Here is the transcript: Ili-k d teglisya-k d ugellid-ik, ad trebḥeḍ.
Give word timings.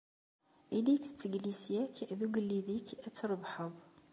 Ili-k 0.77 1.03
d 1.09 1.13
teglisya-k 1.17 1.97
d 2.19 2.19
ugellid-ik, 2.25 2.87
ad 3.05 3.13
trebḥeḍ. 3.13 3.75